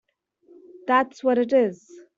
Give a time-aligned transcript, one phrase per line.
[0.87, 1.87] That’s what it is!